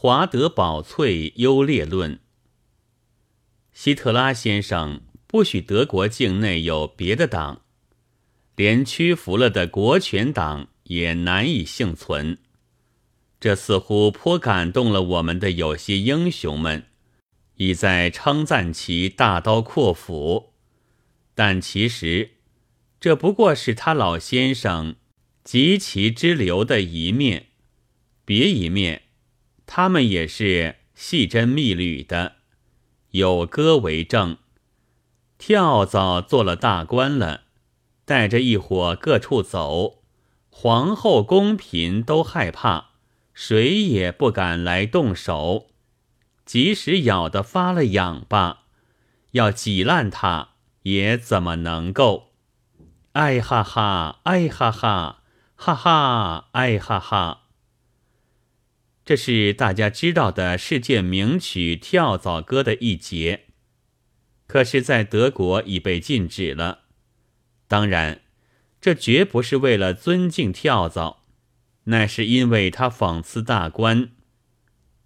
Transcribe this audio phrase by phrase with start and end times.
[0.00, 2.20] 华德宝粹优劣论。
[3.72, 7.62] 希特拉先生不许德国境内有别的党，
[8.54, 12.38] 连屈服了的国权党也难以幸存。
[13.40, 16.86] 这似乎颇感动了我们的有些英雄们，
[17.56, 20.52] 已在称赞其大刀阔斧。
[21.34, 22.34] 但其实，
[23.00, 24.94] 这不过是他老先生
[25.42, 27.46] 极其之流的一面，
[28.24, 29.02] 别一面，
[29.70, 32.36] 他们也是细针密缕的。
[33.10, 34.38] 有歌为证，
[35.36, 37.42] 跳蚤做了大官了，
[38.06, 40.02] 带着一伙各处走，
[40.48, 42.92] 皇后宫嫔都害怕，
[43.34, 45.66] 谁也不敢来动手。
[46.46, 48.64] 即使咬得发了痒吧，
[49.32, 50.48] 要挤烂它
[50.84, 52.32] 也怎么能够？
[53.12, 55.22] 哎哈哈，哎哈哈，
[55.54, 57.42] 哈哈，哎哈哈。
[59.08, 63.46] 这是大家知道的世界名曲《跳蚤歌》的一节，
[64.46, 66.80] 可是，在德国已被禁止了。
[67.66, 68.20] 当然，
[68.82, 71.22] 这绝不是为了尊敬跳蚤，
[71.84, 74.08] 乃是因为他讽刺大官；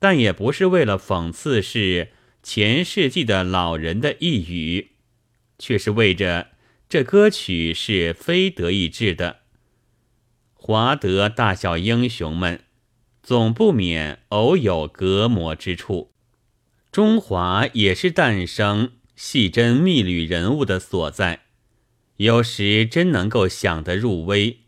[0.01, 2.09] 但也不是为了讽刺是
[2.43, 4.97] 前世纪的老人的一语，
[5.61, 6.48] 却是为着
[6.89, 9.43] 这歌曲是非德意志的。
[10.55, 12.65] 华德大小英雄们。
[13.23, 16.11] 总不免偶有隔膜之处。
[16.91, 21.45] 中华也是诞生细针密缕人物的所在，
[22.17, 24.59] 有时真能够想得入微。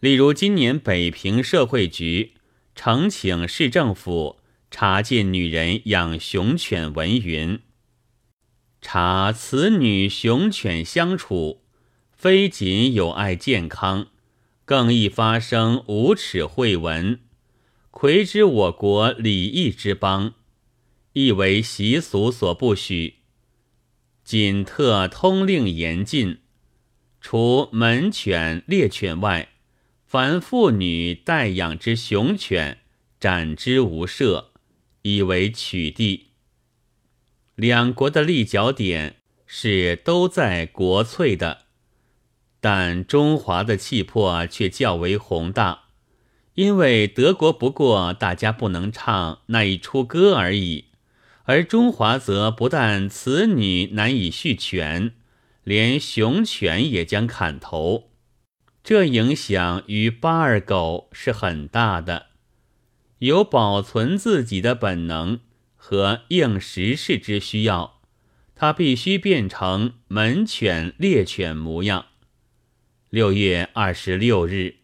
[0.00, 2.34] 例如今年北平社会局
[2.74, 4.38] 呈请市政府
[4.70, 7.58] 查禁女人养熊犬，文云：
[8.80, 11.64] 查此女熊犬相处，
[12.12, 14.06] 非仅有碍健康，
[14.64, 17.18] 更易发生无耻秽闻。
[18.00, 20.34] 魁之我国礼义之邦，
[21.14, 23.16] 亦为习俗所不许。
[24.22, 26.38] 仅特通令严禁，
[27.20, 29.48] 除门犬、猎犬外，
[30.06, 32.78] 凡妇女待养之雄犬，
[33.18, 34.44] 斩之无赦，
[35.02, 36.26] 以为取缔。
[37.56, 41.64] 两国的立脚点是都在国粹的，
[42.60, 45.87] 但中华的气魄却较为宏大。
[46.58, 50.86] 因为德国不过大家不能唱那一出歌而已，
[51.44, 55.12] 而中华则不但此女难以续权，
[55.62, 58.10] 连雄犬也将砍头，
[58.82, 62.26] 这影响于巴尔狗是很大的。
[63.20, 65.38] 有保存自己的本能
[65.76, 68.00] 和应时势之需要，
[68.56, 72.06] 它必须变成门犬猎犬模样。
[73.10, 74.78] 六月二十六日。